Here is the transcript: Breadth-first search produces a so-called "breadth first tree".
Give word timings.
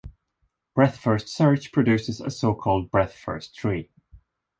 Breadth-first 0.73 1.27
search 1.29 1.71
produces 1.71 2.19
a 2.21 2.31
so-called 2.31 2.89
"breadth 2.89 3.13
first 3.13 3.53
tree". 3.55 3.91